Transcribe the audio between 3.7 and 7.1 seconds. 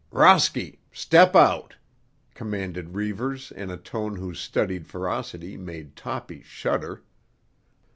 tone whose studied ferocity made Toppy shudder.